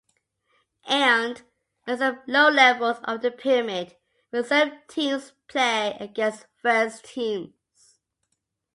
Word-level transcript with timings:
And, 0.87 1.43
at 1.85 1.99
some 1.99 2.21
lower 2.25 2.49
levels 2.49 2.97
of 3.03 3.21
the 3.21 3.29
pyramid, 3.29 3.95
reserve 4.31 4.69
teams 4.87 5.31
play 5.47 5.95
against 5.99 6.47
first 6.63 7.05
teams. 7.05 7.53